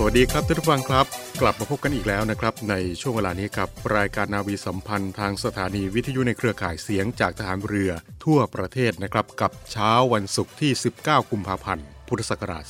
[0.00, 1.06] สวัสดีครับท่านผู้ฟังครับ
[1.40, 7.90] กลับมาพบกันอีกแล้วนะครับ ในช่วงเวลานี้ครับรายการนาวีสัมพันธ์ทางสถานีวิทยุในเครือข่ายเสียงจากทหารเรือ
[8.24, 12.64] ทั่วประเทศนะครับ กับเช้าวันศุกร์ที่ 19 กุมภาพันธ์ พุทธศักราช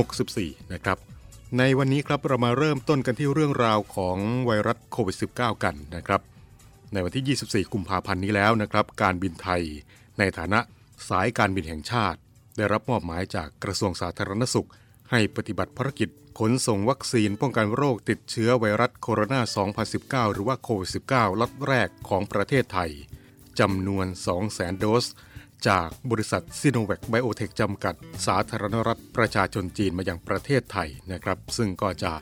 [0.00, 0.98] 2564 นะครับ
[1.58, 4.16] ในวันนี้ครับเรามาเริ่มต้นกันที่เรื่องราวของ
[4.46, 6.20] ไวรัสโควิด -19 กันนะครับ
[6.92, 9.62] ในวันที่ 24 กุมภาพันธ์นี้แล้วนะครับ การบินไทย
[10.18, 10.60] ในฐานะ
[11.08, 12.18] สายการบินแห่งชาติ
[12.56, 14.68] ได้รับมอบหมายจากกระทรวงสาธารณสุข
[15.16, 19.40] ให้ปฏิบัติภารกิจขนส่งวัคซีนป้องกันโรคติดเชื้อไวรัสโคโรนา
[20.28, 22.90] 2019 หรือว่าโควิด -19 ล็อตแรกของประเทศไทย
[23.60, 24.06] จำนวน
[24.44, 25.04] 200,000 โดส
[25.68, 27.94] จากบริษัทซิโนแวคไบโอเทคจำกัด
[28.26, 32.12] สาธารณรัฐประชาชนจีนมาอยังประเทศไทยนะครับ ซึ่งก็จะ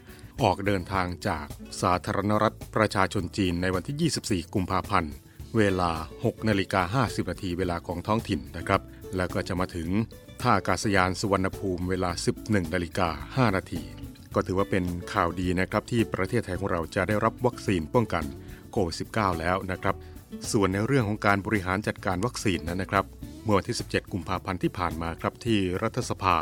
[0.42, 1.46] ออกเดินทางจาก
[1.82, 5.14] สาธารณรัฐประชาชนจีนในวันที่ 24 กุมภาพันธ์
[5.56, 8.82] เวลา 6 นาฬิกา 50 นาทีเวลาของท้องถิ่นนะครับ
[9.16, 9.88] แล้วก็จะมาถึง
[10.42, 12.10] ท่าอากาศยานสุวรรณภูมิเวลา
[12.42, 13.08] 11นาฬิกา
[13.50, 13.82] 5นาที
[14.34, 18.24] ก็ถือว่าเป็นข่าวดีนะครับที่ประเทศไทยของเราจะได้รับวัคซีนป้องกัน
[18.72, 19.96] โควิด -19 แล้วนะครับ
[20.52, 23.04] ส่วนในเรื่องของการบริหารจัดการวัคซีนนั้นนะครับ
[23.44, 26.38] เมื่อวันที่ 17 กุมภาพันธ์ที่ผ่านมาครับที่รัฐสภา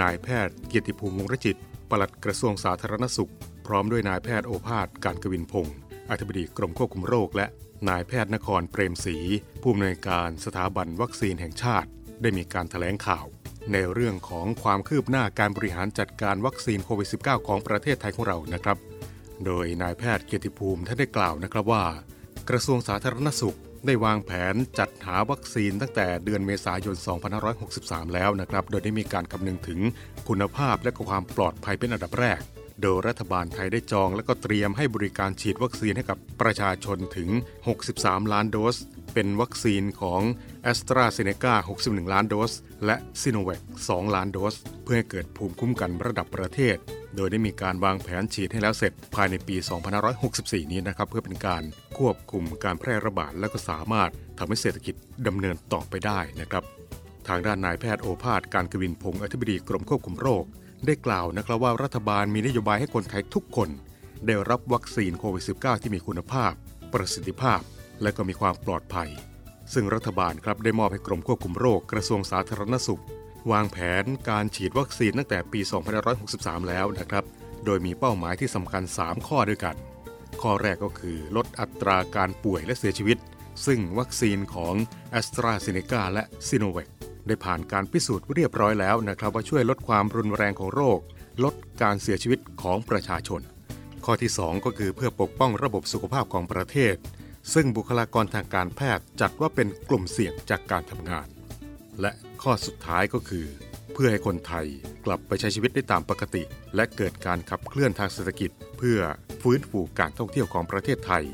[0.00, 1.56] นายแพทย์เกียรติภูมิวงรจิต
[1.90, 3.32] ปลัดกระทรวงสาธารณสุข
[3.66, 5.76] พร้อมด้วยนายแพทย์โอภาส การกวินพงศ์
[6.10, 7.46] อธิบดีกรมควบคุมโรค และ
[7.88, 9.16] นายแพทย์นครเปรมศรี
[9.62, 11.90] ผู้อำนวยการสถาบันวัคซีนแห่งชาติ
[12.22, 13.26] ได้มีการถแถลงข่าว
[13.72, 18.78] ในเรื่องของความคืบหน้าการบริหารจัดการวัคซีนโควิด -19 ของประเทศไทยของเรานะครับ
[19.44, 21.84] โดยนายแพทย์เกียรติภูมิท่านได้กล่าวนะครับว่า
[22.48, 26.96] กระทรวงสาธารณสุขได้วางแผนจัดหาวัคซีนตั้งแต่เดือนเมษายน
[27.54, 29.80] 2563 แล้วนะครับ โดยได้มีการคำนึงถึง
[30.28, 32.40] คุณภาพและความปลอดภัยเป็นอันดับแรก
[32.82, 37.28] โดยรัฐบาลไทยได้จองและก็เตรียมให้บริการฉีดวัคซีนให้กับประชาชนถึง
[37.80, 38.76] 63 ล้านโดส
[39.14, 40.20] เป็นวัคซีนของ
[40.70, 42.52] a s t r a z เซ e c a 61 ล้านโดส
[42.84, 44.54] และ s i n o v a c 2ล้านโดส
[44.84, 46.76] เพื่อให้เกิดภูมิคุ้มกันระดับประเทศ
[47.16, 49.56] โดยได้มีการวางแผนฉีดให้แล้วเสร็จภายในปี
[50.14, 51.62] 2564 นี้นะครับ เพื่อเป็นการ
[51.98, 54.94] ควบคุมการแพร่ระบาดและก็สามารถทำให้เศรษฐกิจ
[55.26, 56.64] ดำเนินต่อไปได้นะครับ
[57.28, 60.44] ทางด้านนายแพทย์โอภาสการกวินพงศ์อธิบดีกรมควบคุมโรค
[60.86, 63.68] ได้กล่าวนะครับว่ารัฐบาลมีนโยบายให้คนไทยทุกคน
[64.26, 66.52] ได้รับวัคซีนโควิด -19 ที่มีคุณภาพ
[66.92, 67.60] ประสิทธิภาพ
[68.02, 69.10] และก็มีความปลอดภัย
[69.72, 73.02] ซึ่งรัฐบาลครับได้มอบให้กรมควบคุมโรคกระทรวงสาธารณสุข
[73.50, 75.60] วางแผนการฉีดวัคซีนตั้งแต่ปี
[76.14, 77.24] 2563 แล้วนะครับ
[77.64, 79.76] โดยมีเป้าหมายที่สำคัญ 3 ข้อด้วยกัน
[80.42, 83.18] ข้อแรกก็คือลดอัตราการป่วยและเสียชีวิต
[83.66, 84.74] ซึ่งวัคซีนของ
[85.18, 86.70] a s t r a z เซ e c a และ s i n o
[86.76, 90.98] v a c ได้ผ่านการพิสูจน์เรียบร้อยแล้วนะครับ ว่าช่วยลดความรุนแรงของโรค
[91.44, 93.40] ลดการเสียชีวิตของประชาชน
[94.04, 96.94] ข้อที่ 2 ก็คือเพื่อปกป้องระบบสุขภาพของประเทศ
[97.54, 101.26] ซึ่งบุคลากรทางการแพทย์จัดว่าเป็นกลุ่มเสี่ยงจากการทำงาน
[102.00, 103.46] และข้อสุดท้ายก็คือ
[103.92, 104.66] เพื่อให้คนไทย
[105.06, 106.42] กลับไปใช้ชีวิตได้ตามปกติ
[106.74, 108.98] และเกิดการขับเคลื่อนทางเศรษฐกิจ เพื่อ
[109.42, 111.24] ฟื้นฟูการท่องเที่ยวของประเทศไทย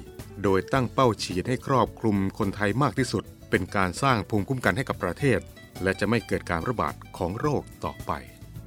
[0.42, 5.40] โดยตั้งเป้าฉีดให้ครอบคลุมคนไทยมากที่สุด เป็นการสร้างภูมิคุ้มกันให้กับประเทศ
[5.82, 8.12] และจะไม่เกิดการระบาดของโรคต่อไป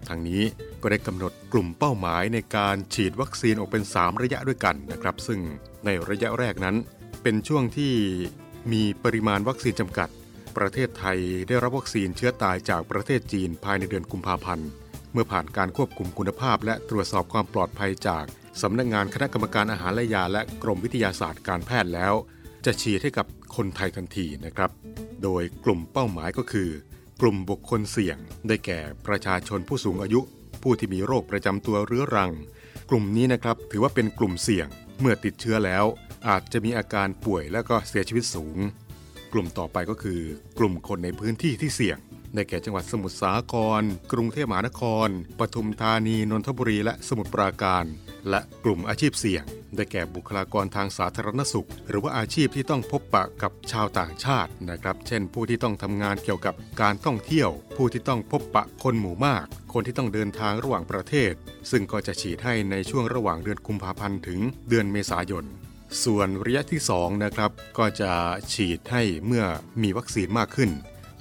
[0.07, 0.43] ทางนี้
[0.81, 5.39] ก็ได้กำหนดกลุ่มเป้าหมายในการฉีดวัคซีนออกเป็น 3 ระยะด้วยกันนะครับ ซึ่ง
[5.85, 6.75] ในระยะแรกนั้น
[7.23, 7.93] เป็นช่วงที่
[8.71, 10.09] มีปริมาณวัคซีนจำกัด
[10.57, 14.69] ประเทศไทยได้รับวัคซีนเชื้อตายจากประเทศจีนภายในเดือนกุมภาพันธ์
[15.13, 18.25] เมื่อผ่านการควบคุมคุณภาพ และตรวจสอบความปลอดภัยจาก
[18.61, 22.13] สำนักงานคณะกรรมการอาหารและยา และกรมวิทยาศาสตร์การแพทย์แล้ว
[22.65, 23.25] จะฉีดให้กับ
[23.55, 24.71] คนไทยทันทีนะครับ
[25.23, 26.69] โดยกลุ่มเป้าหมายก็คือ
[27.21, 28.17] กลุ่มบุคคลเสี่ยง
[28.47, 30.19] ได้แก่ประชาชนผู้สูงอายุ
[30.61, 32.31] ผู้ที่มีโรคประจำตัวเรื้อรัง
[32.89, 34.67] กลุ่มนี้นะครับถือว่าเป็นกลุ่มเสี่ยง
[34.99, 35.85] เมื่อติดเชื้อแล้ว
[36.27, 38.57] อาจจะมีอาการป่วยและก็เสียชีวิตสูง
[39.33, 40.19] กลุ่มต่อไปก็คือ
[40.59, 41.97] กลุ่มคนในพื้นที่ที่เสี่ยง
[42.35, 45.09] ได้แก่จังหวัดสมุทรสาคร กรุงเทพมหานคร
[45.39, 47.85] ปทุมธานี นนทบุรี และสมุทรปราการ
[48.29, 49.43] และกลุ่มอาชีพเสี่ยง
[49.75, 61.33] ได้แก่บุคลากรทางสาธารณสุข หรือว่าอาชีพที่ต้องพบปะกับชาวต่างชาตินะครับ เช่น ผู้ที่ต้องทำงานเกี่ยวกับการท่องเที่ยว ผู้ที่ต้องพบปะคนหมู่มาก คนที่ต้องเดินทางระหว่างประเทศ
[61.71, 64.39] ซึ่งก็จะฉีดให้ในช่วงระหว่างเดือนกุมภาพันธ์ถึง
[64.69, 65.45] เดือนเมษายน
[66.03, 68.11] ส่วนระยะที่2นะครับก็จะ
[68.53, 69.45] ฉีดให้เมื่อ
[69.81, 70.69] มีวัคซีนมากขึ้น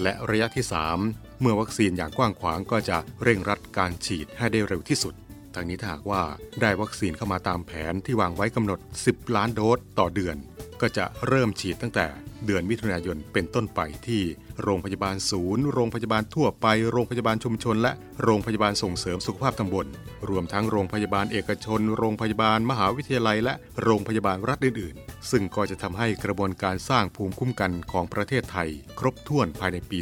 [0.02, 0.64] และระยะที่
[1.02, 5.14] 3 เมื่อวัคซีนอย่างกว้างขวางก็จะเร่งรัดการฉีดให้ได้เร็วที่สุด
[5.54, 6.22] ทางนี้ถ้าหากว่า
[6.60, 10.36] ได้วัคซีนเข้ามาตามแผนที่วางไว้กำหนด 10 ล้านโดสต่อเดือน
[10.80, 12.06] ก็จะเริ่มฉีดตั้งแต่
[12.46, 14.22] เดือนมิถุนายนเป็นต้นไปที่
[14.62, 17.92] โรงพยาบาลศูนย์ โรงพยาบาลทั่วไป โรงพยาบาลชุมชน และ
[18.22, 19.86] โรงพยาบาลส่งเสริมสุขภาพตำบล
[20.28, 29.98] รวมทั้งโรงพยาบาลเอกชน โรงพยาบาลมหาวิทยาลัย และโรงพยาบาลรัฐอื่น ๆ ซึ่งก็จะทำให้กระบวนการสร้างภูมิคุ้มกันของประเทศไทย ครบถ้วนภายในปี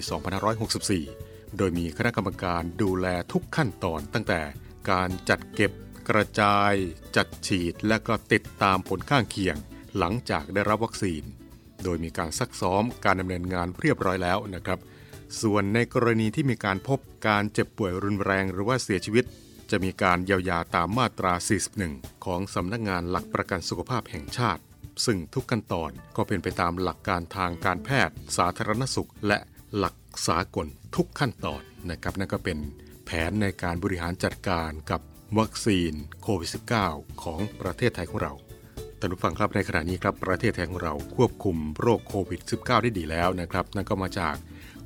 [0.76, 4.40] 2564 โดยมีคณะกรรมการดูแลทุกขั้นตอนตั้งแต่
[4.90, 5.72] การจัดเก็บ
[6.08, 6.72] กระจาย
[7.16, 9.56] จัดฉีด และก็ติดตามผลข้างเคียง
[9.98, 11.22] หลังจากได้รับวัคซีน
[11.84, 14.78] โดยมีการซักซ้อมการดำเนินงานเรียบร้อยแล้วนะครับ
[15.42, 16.98] ส่วนในกรณีที่มีการพบ
[17.28, 19.24] การเจ็บป่วยรุนแรงหรือว่าเสียชีวิต
[19.70, 21.32] จะมีการเยียวยาตามมาตรา
[21.78, 24.62] 41 ของสำนักงงานหลักประกันสุขภาพแห่งชาติ
[25.04, 29.38] ซึ่งทุกขั้นตอนก็เป็นไปตามหลักการทางการแพทย์ สาธารณสุข และ
[29.76, 29.94] หลัก
[30.28, 32.58] สากลทุกขั้นตอนนะครับนั่นก็เป็น
[33.04, 35.00] แผนในการบริหารจัดการกับ
[35.38, 35.92] วัคซีน
[36.22, 36.50] โควิด
[36.84, 38.32] -19 ของประเทศไทยของเรา
[39.04, 44.34] ท่านผู้ฟังครับในขณะนี้ครับประเทศไทยของเราควบคุมโรคโควิด -19 ได้ดีแล้วนะครับ นั่นก็มาจาก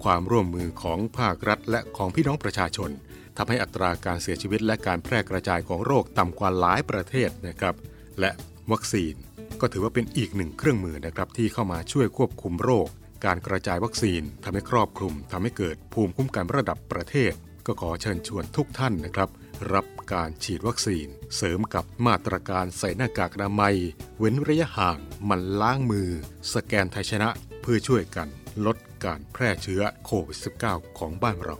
[0.05, 2.91] ความร่วมมือของภาครัฐ และของพี่น้องประชาชน
[3.37, 7.75] ทำให้อัตราการเสียชีวิตและการแพร่กระจายของโรคต่ำกว่าหลายประเทศนะครับ
[8.21, 8.31] และ
[8.73, 9.15] วัคซีน
[9.61, 12.87] ก็ถือว่าเป็นอีกหนึ่งเครื่องมือนะครับที่เข้ามาช่วยควบคุมโรค
[13.25, 17.33] การกระจายวัคซีนทำให้ครอบคลุมทำให้เกิดภูมิคุ้มกันระดับประเทศ
[17.67, 19.29] ก็ขอเชิญชวนทุกท่านนะครับ
[19.73, 21.07] รับการฉีดวัคซีน
[21.37, 23.77] เสริมกับมาตรการใส่หน้ากากอนามัย
[24.19, 24.99] เว้นระยะห่าง
[25.29, 26.09] มันล้างมือ
[26.55, 27.29] สแกนไทยชนะ
[27.63, 28.29] เพื่อช่วยกัน
[28.67, 30.39] ลดการแพร่เชื้อโควิด
[30.69, 31.57] -19 ของบ้านเรา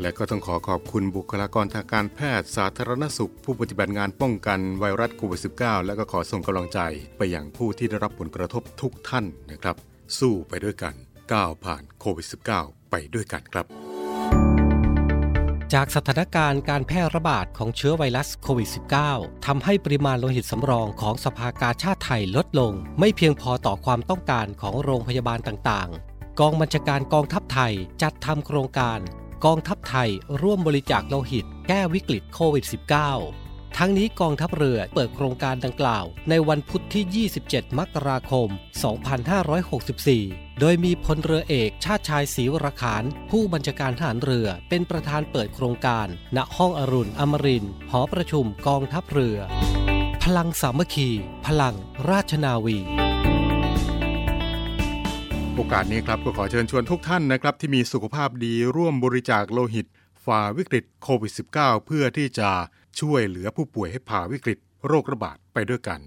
[0.00, 6.80] และก็ต้องขอขอบคุณบุคลากรทางการแพทย์สาธารณสุข ผู้ปฏิบัติงานป้องกันไวรัสโควิด -19 และก็ขอส่งกำลังใจ
[7.16, 9.76] ไปยังผู้ที่ได้รับผลกระทบทุกท่านนะครับ
[10.18, 10.94] สู้ไปด้วยกัน
[11.32, 12.26] ก้าวผ่านโควิด
[12.58, 13.89] -19 ไปด้วยกันครับ
[15.76, 18.68] จากสถานการณ์การแพร่ระบาดของเชื้อไวรัสโควิด
[19.06, 27.72] -19 ทำให้ปริมาณโลหิตสำรองของสภากาชาติไทยลดลง ไม่เพียงพอต่อความต้องการของโรงพยาบาลต่างๆ กองบัญชาการกองทัพไทย
[28.02, 28.98] จัดทำโครงการ
[29.44, 30.10] กองทัพไทย
[30.42, 32.64] ร่วมบริจาคโลหิต แก้วิกฤตโควิด
[33.20, 38.48] -19 ทั้งนี้กองทัพเรือเปิดโครงการดังกล่าว ในวันพุธที่ 27 มกราคม
[39.50, 49.38] 2564 โดยมีพลเรือเอกชาติชายศรีวรขาน ผู้บัญชาการทหารเรือเป็นประธานเปิดโครงการ ณห้องอรุณอมรินหอประชุมกองทัพเรือ
[50.24, 51.08] พลังสามัคคี
[51.46, 51.74] พลัง
[52.10, 52.78] ราชนาวี
[55.54, 59.86] โอกาสนี้ครับก็ขอเชิญชวนทุกท่านนะครับ ที่มีสุขภาพดีร่วมบริจาคโลหิต
[60.24, 62.50] ฝ่าวิกฤตโควิด -19 เพื่อที่จะ
[63.00, 66.00] ช่วยเหลือผู้ป่วยให้ผ่าวิกฤตโรคระบาดไปด้วยกัน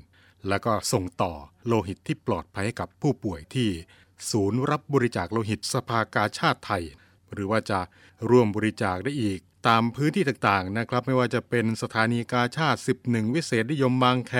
[0.47, 1.33] แล้วก็ส่งต่อ
[1.67, 3.69] โลหิตที่ปลอดภัยให้กับผู้ป่วยที่
[4.31, 6.83] ศูนย์รับบริจาคโลหิตสภากาชาติไทย
[7.33, 7.79] หรือว่าจะ
[8.29, 14.33] ร่วมบริจาคได้อีก ตามพื้นที่ต่างๆนะครับ ไม่ว่าจะเป็นสถานีกาชาติ 11 วิเศษนิยมบางแค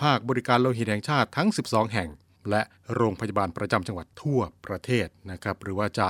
[0.00, 2.08] ภาคบริการโลหิตแห่งชาติทั้ง 12 แห่ง
[2.50, 2.62] และ
[2.94, 6.08] โรงพยาบาลประจำจังหวัดทั่วประเทศนะครับหรือว่าจะ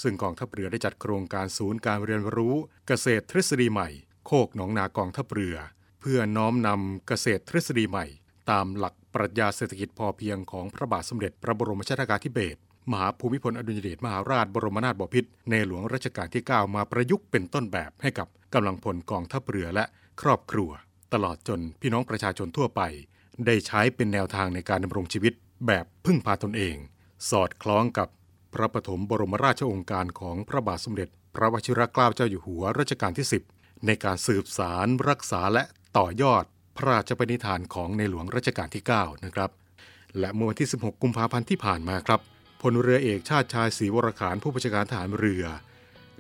[0.03, 2.55] ซึ่งกองทัพเรือได้จัดโครงการศูนย์การเรียนรู้
[2.87, 3.89] เกษตรทฤษฎีใหม่
[4.27, 5.57] โคกหนองนากองทัพเรือ
[6.01, 8.07] เพื่อน้อมนำเกษตรทฤษฎีใหม่
[8.51, 12.61] ตามหลักปรัชญาเศรษฐกิจพอเพียงของพระบาทสมเด็จพระบรมชนากาธิเบศร
[12.91, 19.85] มหาภูมิพลอดุลยเดชมหาราชบรมนาถบพิตรในหลวงรัชกาลที่ 9 มาประยุกต์เป็นต้นแบบให้กับกำลังพลกองทัพเรือและ
[20.21, 20.71] ครอบครัว
[21.13, 22.83] ตลอดจนพี่น้องประชาชนทั่วไป
[23.47, 25.33] ได้ใช้เป็นแนวทางในการดำรงชีวิต
[25.67, 26.77] แบบพึ่งพาตนเอง
[27.31, 28.09] สอดคล้องกับ
[28.55, 35.65] พระปฐมบรมราชโองการของพระบาทสมเด็จ พระวชิรเกล้าเจ้าอยู่หัวรัชกาลที่ 10 ในการสืบสารรักษาและ
[35.99, 36.45] ต่อยอด
[36.77, 39.51] พระราชปณิธานของในหลวงรัชกาลที่ 9 นะครับ
[40.19, 42.21] และเมื่อวันที่ 16 กุมภาพันธ์ที่ผ่านมาครับ
[42.63, 45.45] พลเรือเอกชาติชายศรีวรขานผู้บัญชาการทหารเรือ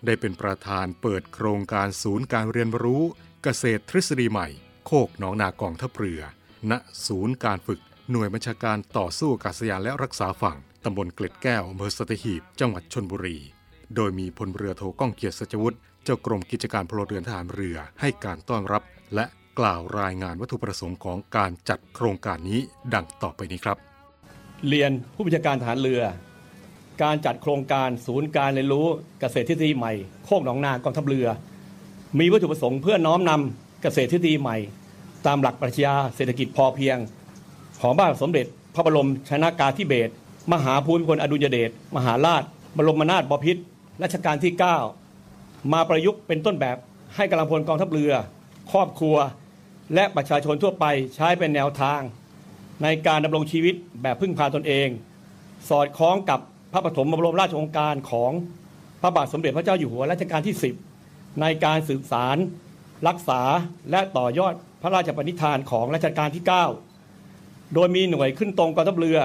[0.04, 3.02] ได้เป็นประธานเปิดโครงการศูนย์การเรียนรู้
[3.42, 4.48] เกษตรทฤษฎีใหม่
[4.86, 6.20] โคกหนองนากองทัพเรือ
[6.70, 6.72] ณ
[7.06, 7.80] ศูนย์การฝึก
[8.10, 13.36] หน่วยบัญชาการต่อสู้อากาศยานและรักษาฝั่งตำบลเกล็ดแก้วอำเภอสตหีบ จังหวัดชนบุรี
[13.94, 18.82] โดยมีพลเรือโทก้องเกียรติสัจวุฒิเจ้ากรมกิจการพลเรือนทหารเรือให้การต้อนรับ
[19.14, 19.24] และ
[19.58, 22.60] กล่าวรายงานวัตถุประสงค์ของการจัดโครงการนี้
[22.94, 23.76] ดังต่อไปนี้ครับ
[24.68, 26.02] เรียนผู้บัญชาการทหารเรือ
[27.02, 28.86] การจัดโครงการศูนย์การเรียนรู้
[29.20, 29.92] เกษตรทฤษฎีใหม่
[30.24, 31.26] โคกหนองนากองทัพเรือ
[32.18, 34.56] มีวัตถุประสงค์เพื่อน้อมนำเกษตรทฤษฎีใหม่
[35.26, 36.96] ตามหลักปรัชญาเศรษฐกิจพอเพียง
[37.80, 40.12] ของบ้านสมเด็จ พระบรมชนากาธิเบศร
[40.52, 42.42] มหาภูมิพลอดุลยเดชมหาราช
[42.76, 43.62] บรมนาถบพิตร
[44.02, 44.52] รัชกาลที่
[45.12, 46.76] 9 มาประยุกต์เป็นต้นแบบ
[47.14, 48.12] ให้กำลังพลกองทัพเรือ
[48.72, 49.16] ครอบครัว
[49.94, 52.00] และประชาชนทั่วไปใช้เป็นแนวทาง
[52.82, 54.88] ในการดำรงชีวิตแบบพึ่งพาตนเอง
[55.68, 56.40] สอดคล้องกับ
[56.72, 58.32] พระปฐมบรมราชโองการของ
[59.02, 60.56] พระบาทสมเด็จพระเจ้าอยู่หัวรัชกาลที่
[60.98, 62.36] 10 ในการสืบสาร
[63.08, 63.40] รักษา
[63.90, 64.54] และต่อยอด
[64.86, 66.44] ระราชปณิธานของรัชกาลที่
[67.08, 69.18] 9 โดยมีหน่วยขึ้นตรงกองทัพเรือ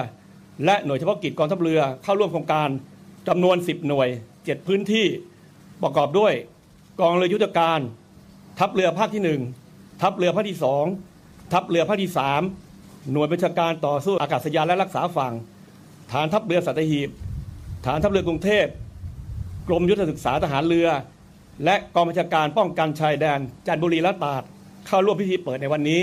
[0.64, 2.68] และหน่วยเฉพาะกิจกองทัพเรือเข้าร่วมโครงการ
[3.28, 5.06] จำนวน 10 หน่วย 7 พื้นที่
[5.82, 6.32] ประกอบด้วย
[7.00, 7.80] กองเรือยุทธการ
[8.58, 10.58] ทัพเรือภาคที่ 1 ทัพเรือภาคที่
[11.04, 12.10] 2 ทัพเรือภาคที่
[12.60, 15.32] 3 หน่วยบัญชาการต่อสู้อากาศยานและรักษาฝั่ง
[16.12, 17.10] ฐานทัพเรือสัตหีบ
[17.86, 18.66] ฐานทัพเรือกรุงเทพ
[19.68, 20.88] กรมยุทธศึกษาทหารเรือ
[21.64, 24.42] และกองบัญชาการป้องกันชายแดนจันทบุรีและตราด
[24.86, 26.02] เข้าร่วมพิธีเปิดในวันนี้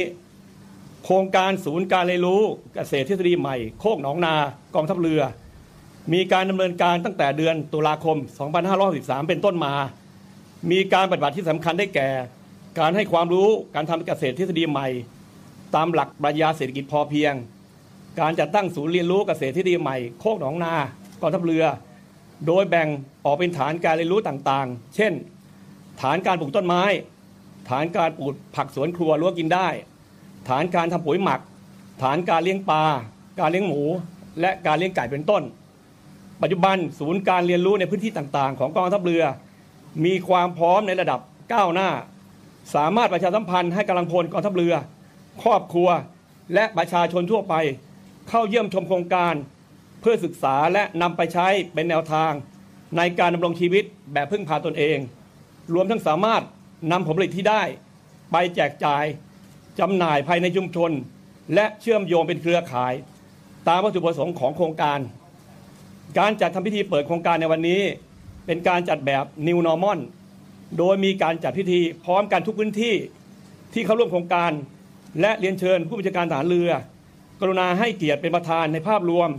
[1.05, 2.41] โครงการศูนย์การเรียนรู้
[2.75, 4.33] เกษตรทฤษฎีใหม่ โคกหนองนา
[4.75, 5.21] กองทัพเรือ
[6.13, 8.17] มีการดำเนินการตั้งแต่เดือนตุลาคม
[8.73, 9.73] 2563 เป็นต้นมา
[10.71, 12.09] มีการปฏิบัติที่สำคัญได้แก่
[12.79, 14.87] การให้ความรู้การทำเกษตรทฤษฎีใหม่
[15.75, 17.33] ตามหลักปรัชญาเศรษฐกิจพอเพียง
[18.19, 20.73] การจัดตั้งศูนย์เรียนรู้เกษตรทฤษฎีใหม่ โคกหนองนา
[21.21, 21.65] กองทัพเรือ
[22.47, 22.87] โดยแบ่ง
[23.25, 25.13] ออกเป็นฐานการเรียนรู้ต่างๆ เช่น
[26.01, 26.83] ฐานการปลูกต้นไม้
[27.69, 29.67] ฐานการปลูกผักสวนครัวรั้วกินได้
[30.49, 31.39] ฐานการทำปุ๋ยหมัก
[32.01, 32.83] ฐานการเลี้ยงปลา
[33.39, 33.83] การเลี้ยงหมู
[34.39, 35.43] และการเลี้ยงไก่เป็นต้น
[36.41, 39.23] ปัจจุบันศูนย์การเรียนรู้ในพื้นที่ต่างๆ ของกองทัพเรือ
[40.05, 41.19] มีความพร้อมในระดับ
[41.53, 41.89] ก้าวหน้า
[42.75, 44.73] สามารถประชาสัมพันธ์ให้กำลังพลกองทัพเรือ
[45.43, 45.89] ครอบครัว
[46.53, 47.53] และประชาชนทั่วไป
[48.29, 49.33] เข้าเยี่ยมชมโครงการ
[50.01, 52.31] เพื่อศึกษาและนำไปใช้เป็นแนวทาง
[52.97, 53.83] ในการดำรงชีวิต
[54.13, 54.97] แบบพึ่งพาตนเอง
[55.73, 56.43] รวมทั้งสามารถ
[56.91, 57.63] นำผลผลิตที่ได้
[58.31, 59.03] ไปแจกจ่าย
[59.79, 60.91] จำหน่ายภายในชุมชน
[61.53, 62.93] และเชื่อมโยงเป็นเครือข่าย
[63.67, 64.99] ตามวัตถุประสงค์ของโครงการ
[66.19, 67.81] การจัดทำพิธีเปิดโครงการในวันนี้
[68.45, 69.99] เป็นการจัดแบบ New Normal
[70.77, 72.95] โดยมีการจัดพิธีพร้อมกันทุกพื้นที่
[73.73, 74.51] ที่เข้าร่วมโครงการ
[75.21, 76.71] และเรียนเชิญผู้บัญชาการทหารเรือ
[77.39, 79.29] กรุณาให้เกียรติเป็นประธานในภาพรวม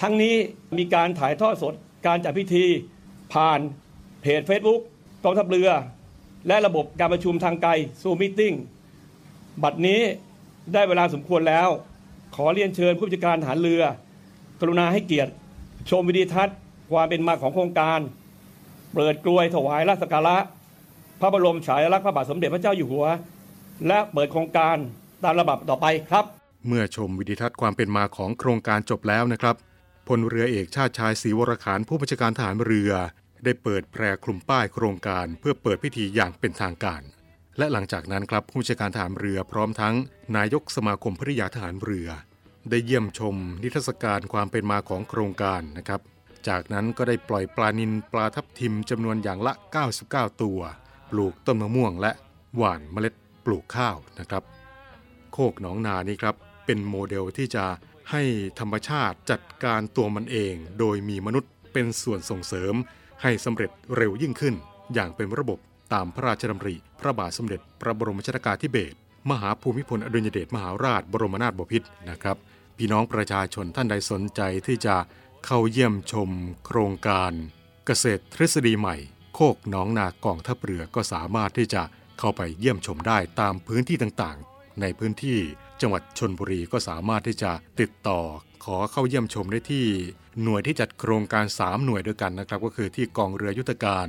[0.00, 0.34] ทั้งนี้
[0.78, 1.74] มีการถ่ายทอดสด
[2.06, 2.64] การจัดพิธี
[3.32, 3.60] ผ่าน
[4.20, 4.80] เพจ Facebook
[5.24, 5.70] กองทัพเรือ
[6.48, 7.70] และระบบการประชุมทางไกล
[8.02, 8.54] ซูมิติ้ง
[9.62, 10.00] บัดนี้
[10.72, 11.68] ได้เวลาสมควรแล้ว
[12.36, 13.82] ขอเรียนเชิญผู้บัญชาการทหารเรือ
[14.60, 15.32] กรุณาให้เกียรติ
[15.90, 16.56] ชมวิดีทัศน์
[16.92, 18.00] ความเป็นมาของโครงการ
[18.94, 20.36] เปิดกลวยถวายราชสัการะ
[21.20, 23.06] พระบรมฉายาลักษณ์พระบาทสมเด็จพระเจ้าอยู่หัว
[23.86, 24.76] และเปิดโครงการ
[25.24, 26.24] ตามระดับต่อไปครับ
[26.66, 29.56] เมื่อชมวิดีทัศน์ความเป็นมาของโครงการจบแล้วนะครับ
[30.08, 32.92] พลเรือเอกชาติชายศรีวรขานผู้บัญชาการทหารเรือ
[33.44, 37.02] ได้เปิดแพรคลุมป้ายโครงการเพื่อเปิดพิธีอย่างเป็นทางการ
[37.58, 39.94] และหลังจากนั้นครับผู้บัญชการทหารเรือพร้อมทั้ง
[40.36, 42.08] นายกสมาคมภริยาทหารเรือ
[42.70, 46.00] ได้เยี่ยมชม นิทรรศการความเป็นมาของโครงการนะครับ
[46.48, 49.52] จากนั้นก็ได้ปล่อยปลานินปลาทับทิมจำนวนอย่างละ
[49.96, 50.60] 99 ตัว
[51.10, 52.12] ปลูกต้นมะม่วงและ
[52.56, 53.14] หว่านเมล็ด
[53.44, 54.42] ปลูกข้าวนะครับ
[55.32, 56.34] โคกหนองนานี่ครับ
[56.66, 57.64] เป็นโมเดลที่จะ
[58.10, 58.22] ให้
[58.58, 62.74] ธรรมชาติจัดการตัวมันเอง โดยมีมนุษย์เป็นส่วนส่งเสริม
[63.22, 64.54] ให้สำเร็จเร็วยิ่งขึ้น
[64.94, 65.58] อย่างเป็นระบบ
[65.92, 68.96] ตามพระราชดำริ พระบาทสมเด็จ พระบรมชนากาธิเบศร
[69.30, 72.36] มหาภูมิพลอดุลยเดชมหาราชบรมนาถบพิตรนะครับ
[72.76, 74.96] พี่น้องประชาชนท่านใดสนใจที่จะ
[75.46, 76.30] เข้าเยี่ยมชม
[76.64, 77.32] โครงการ
[77.86, 78.96] เกษตรทฤษฎีใหม่
[79.34, 81.82] โคกหนองนากองทัพเรือก็สามารถที่จะ
[82.18, 85.38] เข้าไปเยี่ยมชมได้ตามพื้นที่ต่างๆ ในพื้นที่
[85.80, 88.20] จังหวัดชนบุรีก็สามารถที่จะติดต่อ
[88.64, 89.86] ขอเข้าเยี่ยมชมได้ที่
[90.42, 94.08] หน่วยที่จัดโครงการ 3 หน่วยด้วยกันนะครับ ก็คือที่กองเรือยุทธการ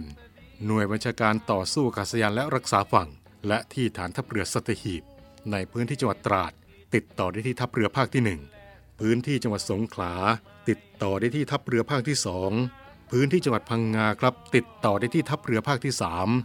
[0.66, 3.10] หน่วยบัญชาการต่อสู้อากาศยานและรักษาฝั่ง
[3.48, 5.04] และที่ฐานทัพเรือสัตหีบ
[5.52, 6.52] ในพื้นที่จังหวัดตราด
[6.96, 8.24] ติดต่อได้ที่ทัพเรือภาคที่
[8.62, 10.14] 1 พื้นที่จังหวัดสงขลา
[10.70, 12.18] ติดต่อได้ที่ทัพเรือภาคที่
[12.64, 15.94] 2 พื้นที่จังหวัดพังงาครับ ติดต่อได้ที่ทัพเรือภาคที่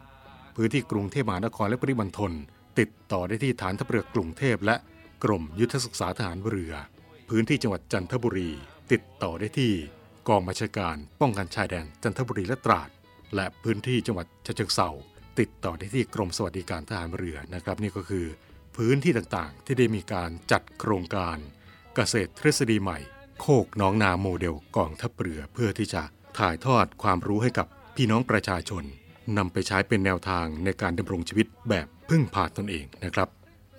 [0.03, 2.33] 3 พื้นที่กรุงเทพมหานครและปริมณฑล
[2.79, 4.77] ติดต่อได้ที่ฐานทัพเรือกรุงเทพและ
[5.25, 6.75] กรมยุทธศึกษาทหารเรือ
[7.29, 8.51] พื้นที่จังหวัดจันทบุรี
[8.93, 9.73] ติดต่อได้ที่
[10.29, 12.89] กองบัญชาการป้องกันชายแดนจันทบุรีและตราด
[13.35, 14.89] และพื้นที่จังหวัดฉะเชิงเทรา
[15.39, 18.27] ติดต่อได้ที่กรมสวัสดิการทหารเรือนะครับ นี่ก็คือ
[18.77, 21.37] พื้นที่ต่างๆ ที่ได้มีการจัดโครงการ
[21.95, 22.99] เกษตรทฤษฎีใหม่
[23.41, 26.03] โคกน้องนาโมเดลกองทัพเรือเพื่อที่จะ
[26.39, 27.67] ถ่ายทอดความรู้ให้กับ
[27.97, 28.85] พี่น้องประชาชน
[29.39, 33.29] นำไปใช้เป็นแนวทางในการดำรงชีวิตแบบพึ่งพาตนเองนะครับ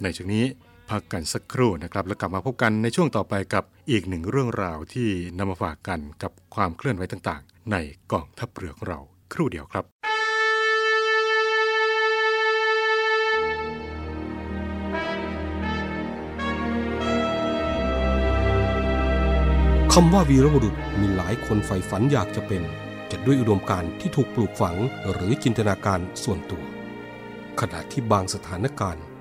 [0.03, 0.45] ในช่วงนี้
[0.89, 7.75] พักกันสักครู่นะครับ แล้วกลับมาพบกันในช่วงต่อไปกับอีกหนึ่งเรื่องราวที่นำมาฝากกันกับความเคลื่อนไหวต่างๆ ใน
[8.11, 8.99] กองทัพเรือของเรา
[9.33, 9.85] ครู่เดียวครับ
[19.93, 22.63] คำว่าวีรบุรุษมีหลายคนใฝ่ฝันอยากจะเป็น
[23.11, 24.75] จะด้วยอุดมการณ์ที่ถูกปลูกฝัง
[25.11, 26.63] หรือจินตนาการส่วนตัว
[27.59, 29.03] ขณะที่บางสถานการณ์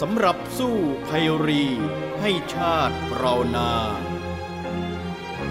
[0.00, 0.76] สำหรับสู้
[1.06, 1.64] ภัยรี
[2.20, 3.72] ให้ชาติเรานา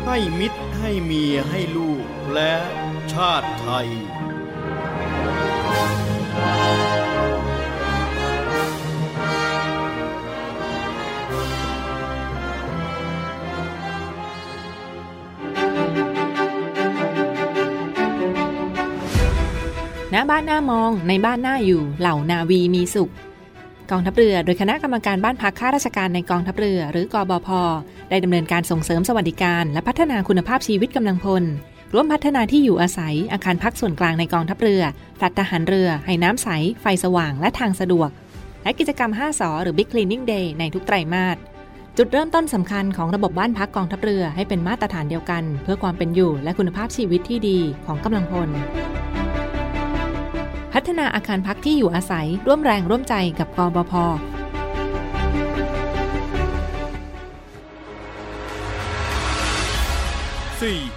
[0.05, 2.53] ให้มิตรให้เมียให้ลูกและ
[3.13, 3.89] ชาติไทย
[20.13, 23.11] ณบ้านหน้ามองในบ้านหน้าอยู่เหล่านาวีมีสุข
[23.91, 27.49] กองทัพเรือ โดยคณะกรรมการบ้านพักข้าราชการในกองทัพเรือ หรือกอบพ
[28.09, 31.43] ได้ดำเนินการส่งเสริมสวัสดิการ และพัฒนาคุณภาพชีวิตกำลังพล
[31.93, 34.81] ร่วมพัฒนาที่อยู่อาศัย อาคารพักส่วนกลางในกองทัพเรือ
[35.17, 36.47] แฟลตทหารเรือ ให้น้ำใส
[36.81, 38.09] ไฟสว่าง และทางสะดวก
[38.63, 41.37] และกิจกรรม 5สอหรือ Big Cleaning Day ในทุกไตรมาส
[41.97, 48.49] จุดเริ่มต้นสำคัญของระบบบ้านพักกองทัพเรือให้เป็นมาตรฐานเดียวกัน เพื่อความเป็นอยู่และคุณภาพชีวิตที่ดีของกำลังพล
[50.75, 54.03] พัฒนาอาคารพักที่อยู่อาศัยร่วมแรงร่วมใจกับกบพ4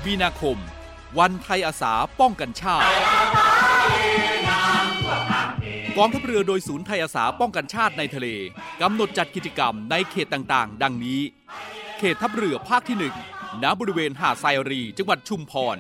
[0.07, 0.57] มีนาคม
[1.19, 2.85] วันไทยอาสาป้องกันชาติ
[5.97, 8.27] กองทัพเรือโดยศูนย์ไทยอาสาป้องกันชาติในทะเล
[8.83, 11.21] กำหนดจัดกิจกรรมในเขตต่างๆ ดังนี้
[11.99, 12.97] เขตทัพเรือภาคที่
[13.31, 15.77] 1ณบริเวณหาดไซรี จังหวัดชุมพร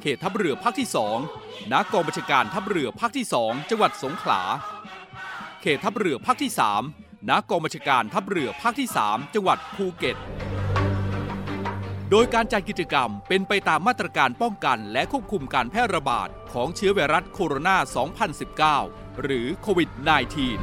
[0.00, 0.88] เขตทัพเรือภาคที่
[1.30, 4.40] 2ณกองบัญชาการทัพเรือภาคที่ 2 จังหวัดสงขลา
[5.60, 6.50] เขตทัพเรือภาคที่
[6.90, 10.16] 3ณกองบัญชาการทัพเรือภาคที่ 3 จังหวัดภูเก็ต
[12.10, 17.76] โดยการจัดกิจกรรมเป็นไปตามมาตรการป้องกันและควบคุมการแพร่ระบาดของเชื้อไวรัสโคโรนา
[18.78, 19.90] 2019 หรือโควิด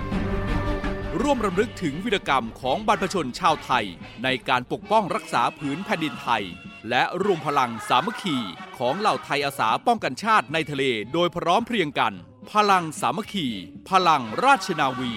[0.04, 3.86] -19 ร่วมรำลึกถึงวีรกรรมของบรรพชนชาวไทย
[4.24, 6.43] ในการปกป้องรักษาผืนแผ่นดินไทย
[6.89, 8.38] และรวมพลังสามัคคี
[8.80, 12.13] ของเหล่าไทยอาสาป้องกันชาติในทะเลโดยพร้อมเพรียงกัน
[12.52, 13.48] พลังสามัคคี
[13.89, 15.13] พลังราชนาวี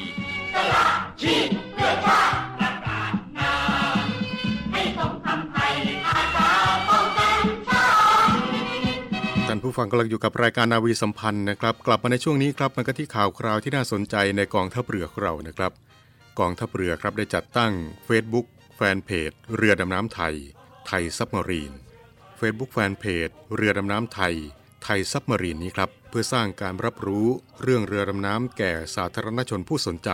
[9.48, 15.72] ท่านผู้ฟังกำลังอยู่กับรายการนาวีสัมพันธ์นะครับ กลับมาในช่วงนี้ครับมันก็ที่ข่าวคราวที่น่าสนใจในกองทัพเรือของเรานะครับ
[16.38, 17.72] กองทัพเรือครับได้จัดตั้ง
[18.08, 20.34] Facebook fanpage เรือดำน้ำไทย
[20.86, 21.72] Thai Submarine
[22.44, 24.34] Facebook fanpage เรือดำน้ำไทย
[24.84, 27.26] Thai Submarine นี้ครับ เพื่อสร้างการรับรู้
[27.62, 30.10] เรื่องเรือดำน้ำแก่สาธารณชนผู้สนใจ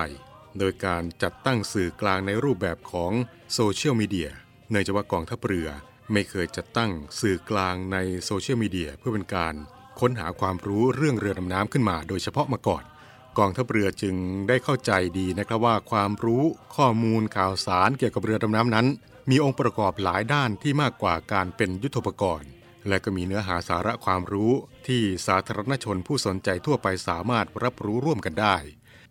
[0.59, 3.13] โดยการจัดตั้งสื่อกลางในรูปแบบของ
[3.55, 4.31] โซเชียลมีเดีย
[4.71, 5.69] เนื่องจากว่ากองทัพเรือ
[6.13, 9.55] ไม่เคยจัดตั้งสื่อกลางในโซเชียลมีเดียเพื่อเป็นการ
[10.01, 12.85] ค้นหาความรู้เรื่องเรือดำน้ำขึ้นมา โดยเฉพาะมาก่อน
[13.39, 14.15] กองทัพเรือจึง
[14.49, 16.43] ได้เข้าใจดีนะครับว่าความรู้
[16.77, 18.87] ข้อมูลข่าวสารเกี่ยวกับเรือดำน้ำนั้น
[19.31, 22.51] มีองค์ประกอบหลายด้านที่มากกว่าการเป็นยุทธปกรณ์
[22.89, 24.53] และก็มีเนื้อหาสาระความรู้
[24.87, 28.57] ที่สาธารณชนผู้สนใจทั่วไปสามารถรับรู้ร่วมกันได้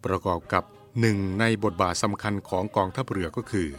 [0.06, 0.64] ประกอบกับ
[1.00, 3.70] หนึ่งในบทบาทสำคัญของกองทัพเรือก็คือ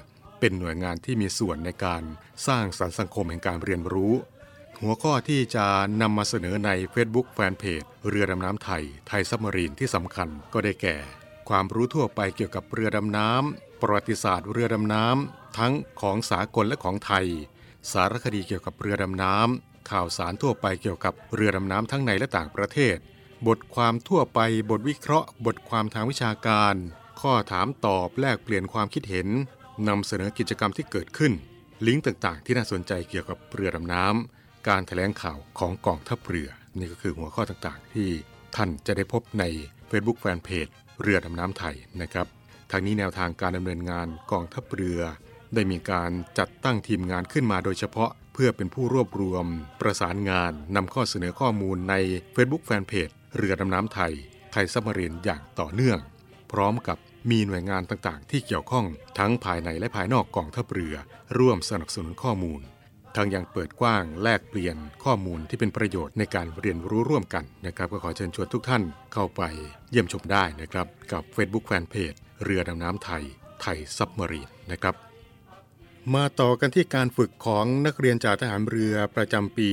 [0.41, 2.03] เป็นหน่วยงานที่มีส่วนในการ
[2.47, 4.15] สร้างสรรค์สังคมแห่งการเรียนรู้
[4.81, 5.67] หัวข้อที่จะ
[6.01, 10.97] นำมาเสนอใน Facebook แฟนเพจเรือดำน้ำไทย ไทยซับมารีนที่สำคัญก็ได้แก่
[11.49, 17.27] ความรู้ทั่วไปเกี่ยวกับเรือดำน้ำประวัติศาสตร์เรือดำน้ำ ทั้งของสากลและของไทย
[17.93, 22.97] สารคดีเกี่ยวกับเรือดำน้ำข่าวสารทั่วไปเกี่ยวกับเรือดำน้ำทั้งในและต่างประเทศ
[23.47, 26.75] บทความทั่วไปบทวิเคราะห์ บทความทางวิชาการ
[27.21, 29.29] ข้อถามตอบแลกเปลี่ยนความคิดเห็น
[29.89, 31.33] นำเสนอกิจกรรมที่เกิดขึ้น
[31.87, 38.09] ลิงก์ต่างๆ ที่น่าสนใจเกี่ยวกับเรือดำน้ำการถแถลงข่าวของกองทัพเรือ นี่ก็คือหัวข้อต่างๆ ที่
[38.57, 39.45] ท่านจะได้พบใน
[39.91, 40.71] Facebook Fanpage
[41.03, 42.27] เรือดำน้ำไทยนะครับ
[42.71, 45.01] ทางนี้แนวทางการดำเนินงานกองทัพเรือ
[45.55, 49.47] ได้มีการจัดตั้งทีมงานขึ้นมาโดยเฉพาะ เพื่อเป็นผู้รวบรวม
[49.81, 51.95] ประสานงานนำข้อเสนอข้อมูลใน
[52.35, 54.13] Facebook Fanpage เรือดำน้ำไทย
[54.53, 55.99] ไทยซับมารีนอย่างต่อเนื่อง
[56.53, 56.99] พร้อมกับ
[57.31, 58.87] มีหน่วยงานต่างๆ ที่เกี่ยวข้อง
[59.19, 60.95] ทั้งภายในและภายนอกกองทัพเรือ
[61.39, 62.61] ร่วมสนับสนุนข้อมูล
[63.17, 68.83] ทั้งยังเปิดกว้างแลกเปลี่ยนข้อมูลที่เป็นประโยชน์ในการเรียนรู้ร่วมกันนะครับ ก็ขอเชิญชวนทุกท่าน
[69.13, 69.43] เข้าไป
[69.91, 73.23] เยี่ยมชมได้นะครับ กับ Facebook Fanpage เรือดำน้ำไทย
[73.63, 75.08] ไทยซับมารีนนะครับ
[76.15, 79.69] มาต่อกันที่การฝึกของนักเรียนจากทหารเรือประจำปี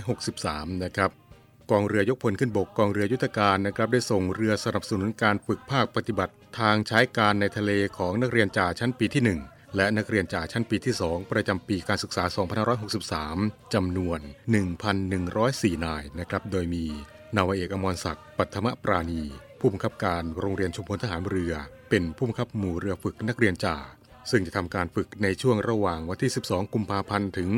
[0.00, 1.10] 2563 นะครับ
[1.70, 12.24] กองเรือยกพลขึ้นบกกองเรือยุทธการนะครับ ได้ส่งเรือสนับสนุนการฝึกภาคปฏิบัติ ทางใช้การในทะเลของนักเรียนจ่าชั้นปีที่ 1 และนักเรียนจ่าชั้นปีที่ 2 ประจำปีการศึกษา
[13.18, 14.20] 2563 จำนวน
[15.02, 16.84] 1,104 นายนะครับ โดยมี
[17.36, 19.22] นาวเอกอมรศักดิ์ปัทมปราณี
[19.60, 21.52] ผู้บังคับการโรงเรียนชุมพลทหารเรือ
[21.90, 23.78] เป็นผู้บังคับหมู่เรือฝึกนักเรียนจ่า
[24.30, 27.50] ซึ่งจะทำการฝึกในช่วงระหว่างวันที่ 12 กุมภาพันธ์ถึง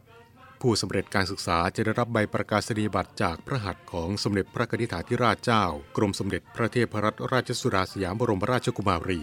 [0.60, 5.64] ผู้สำเร็จการศึกษาจะได้รับใบประกาศนียบัตรจากพระหัตถ์ของสมเด็จพระกนิษฐาธิราชเจ้า
[5.96, 9.20] กรมสมเด็จพระเทพรัตนราชสุดาสยามบรมราชกุมารี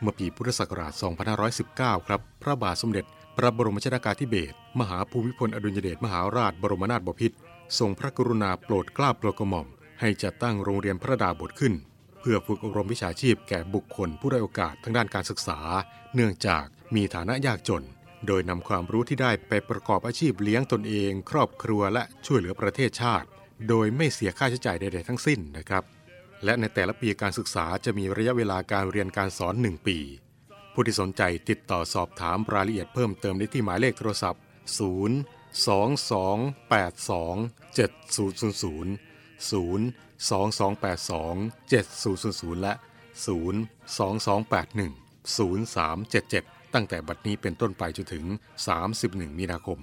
[0.00, 0.92] เมื่อปีพุทธศักราช
[1.50, 3.04] 2519 ครับ พระบาทสมเด็จ
[3.36, 7.36] พระบรมชนากาธิเบศรมหาภูมิพลอดุลยเดชมหาราชบรมนาถบพิตร
[7.78, 9.66] ทรงพระกรุณาโปรดเกล้าโปรดกระหม่อม
[10.00, 11.74] ให้จัดตั้งโรงเรียนพระดาบทขึ้น
[12.24, 15.60] พื่อฝึกอบรมวิชาชีพแก่บุคคลผู้ได้โอกาสทางด้านการศึกษา
[16.14, 17.84] เนื่องจากมีฐานะยากจน
[18.26, 23.26] โดยนำความรู้ที่ได้ไปประกอบอาชีพเลี้ยงตนเอง ครอบครัวและช่วยเหลือประเทศชาติ
[23.68, 25.84] โดยไม่เสียค่าใช้จ่ายใดๆทั้งสิ้นนะครับ
[26.44, 29.98] และในแต่ละปีการศึกษาจะมีระยะเวลาการเรียนการสอน 1 ปี
[30.72, 37.80] ผู้ที่สนใจติดต่อสอบถามรายละเอียดเพิ่มเติมได้ที่หมายเลขโทรศัพท์ 0 2 2 8 2 7
[38.16, 38.86] 0 0
[39.50, 42.72] 0 2 2 8 2 7 0 0 0 และ
[43.26, 48.24] 0 2 2 8 1 0 3 7 7 ตั้งแต่บัดนี้เป็นต้นไปจนถึง
[48.82, 49.78] 31 มีนาคม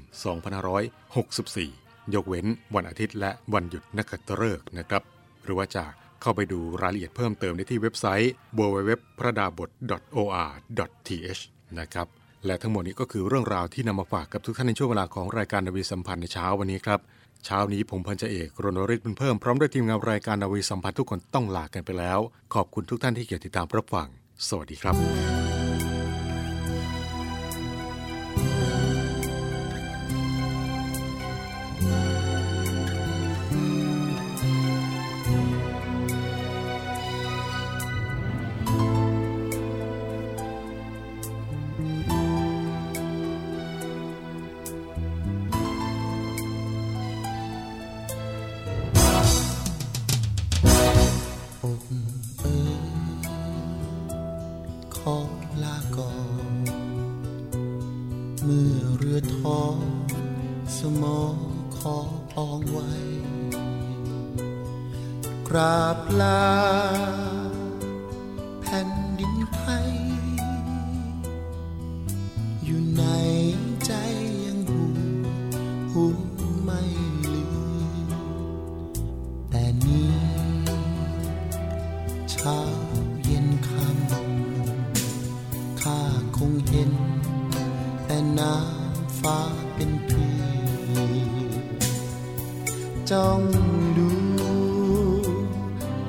[1.25, 5.03] 2564 ยกเว้นวันอาทิตย์และวันหยุดนักขัตฤกษ์นะครับ
[5.43, 5.85] หรือว่าจะ
[6.21, 9.69] เข้าไปดูรายละเอียดเพิ่มเติมได้ที่เว็บไซต์ www พระดาบท
[10.15, 11.41] or.th
[11.79, 12.07] นะครับ
[12.45, 16.99] และทั้งหมดนี้ก็คือเรื่องราวที่นำมาฝากกับทุกท่านในช่วงเวลาของรายการนาวีสัมพันธ์ในเช้าวันนี้ครับ
[17.45, 22.19] เช้านี้ผมพันจเอกรณฤทธิ์บุญเพิ่มพร้อมด้วยทีมงานรายการนาวีสัมพันธ์ทุกคนต้องลากันไปแล้ว
[22.53, 24.07] ขอบคุณทุกท่านที่เกียรติดตามรับฟัง
[24.47, 25.60] สวัสดีครับ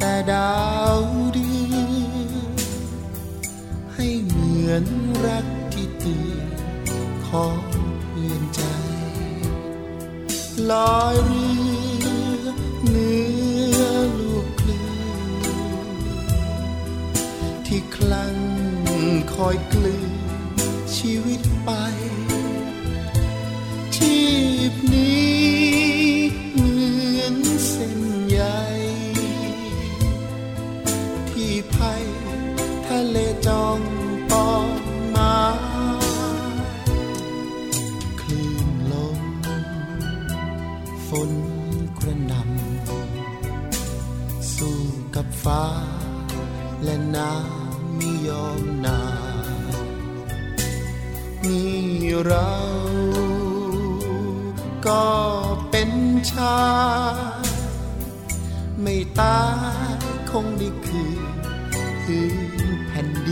[0.05, 0.63] แต่ดา
[0.97, 0.99] ว
[1.33, 1.77] เดือ
[2.29, 2.31] น
[3.95, 4.85] ให้เหมือน
[5.25, 6.47] รักที่ตือน
[7.27, 7.63] ของ
[8.01, 8.63] เพื่อนใจ
[10.71, 11.49] ลอยเรื
[12.43, 12.47] อ
[12.89, 13.13] เหนื
[13.79, 13.83] อ
[14.19, 14.87] ลูกคลื่
[15.29, 15.33] น
[17.67, 18.37] ที่คลั่ง
[19.35, 20.13] คอยกลืน
[20.97, 21.71] ชีวิตไป
[23.95, 24.19] ชี
[24.71, 25.42] พนี้
[33.47, 33.81] จอง
[34.31, 34.69] ปอง
[35.17, 35.37] มา
[38.21, 39.21] คลื่นลม
[41.07, 41.31] ฝน
[41.99, 44.79] กระหนำสู้
[45.15, 45.65] กับฟ้า
[46.85, 49.01] และน้ำไม่ยอมนา
[51.49, 51.83] นี่
[52.27, 52.53] เรา
[54.87, 55.07] ก็
[55.71, 55.91] เป็น
[56.31, 56.59] ชา
[58.83, 59.41] ไม่ตา
[59.95, 59.97] ย
[60.31, 61.33] คงได้คืน
[62.03, 63.29] พื้นแผ่นด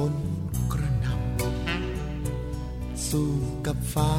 [0.00, 0.16] ฝน
[0.72, 3.32] กระหนำสู้
[3.66, 4.14] กับฟ้า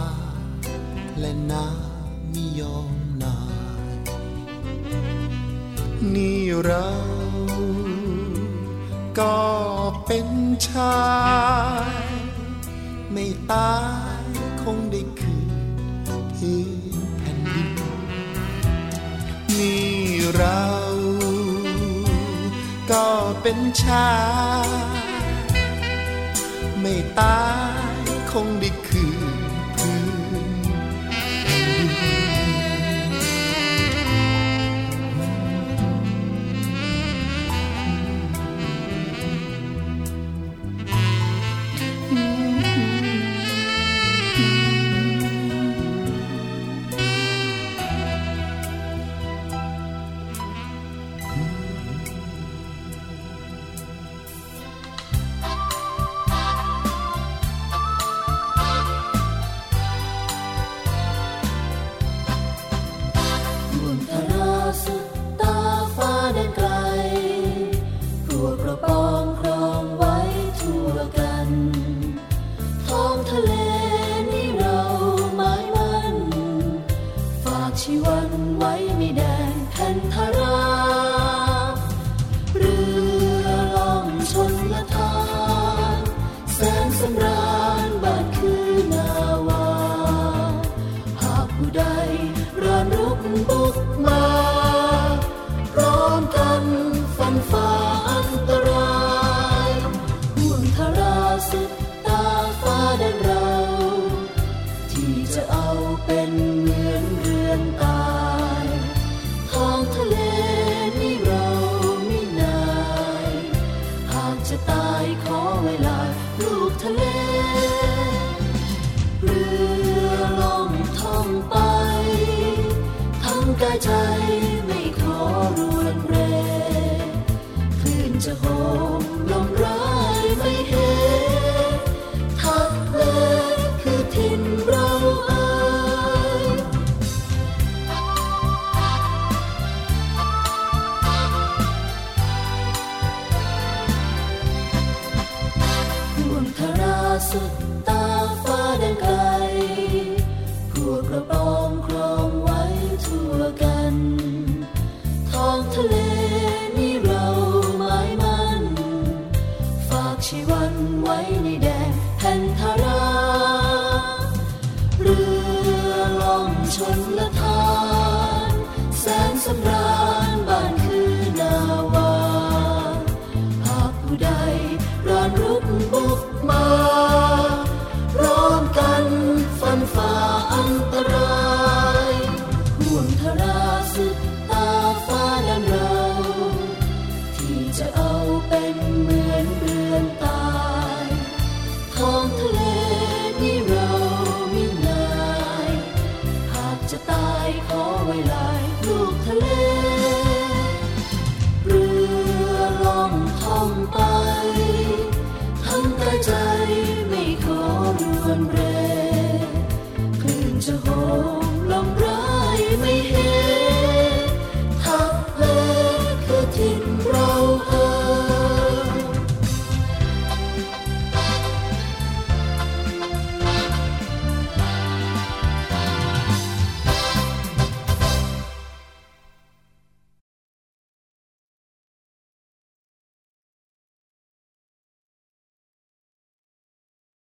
[1.19, 2.91] และน้ำไม่ยอม
[3.23, 3.39] นา
[3.89, 3.93] ย
[6.13, 6.89] นี่เรา
[9.19, 9.39] ก็
[10.05, 10.27] เป็น
[10.69, 10.99] ชา
[12.03, 12.05] ย
[13.11, 13.77] ไม่ตา
[14.21, 14.23] ย
[14.61, 15.51] คงได้คืน
[16.35, 16.59] พื้
[16.93, 17.69] นแผ่นดิน
[19.57, 19.91] นี่
[20.35, 20.65] เรา
[22.91, 23.07] ก็
[23.41, 24.09] เป็นชา
[24.65, 24.76] ย
[26.89, 27.41] ไม่ตา
[28.01, 29.16] ยคงได้คืน